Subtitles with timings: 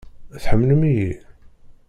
[0.43, 1.11] Tḥemmlem-iyi?